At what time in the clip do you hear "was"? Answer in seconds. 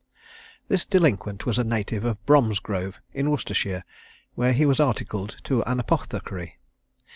1.45-1.59, 4.65-4.79